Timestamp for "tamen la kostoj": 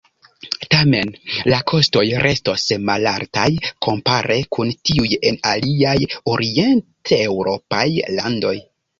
0.73-2.05